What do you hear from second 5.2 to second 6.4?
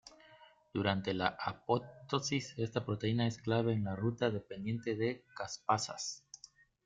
caspasas.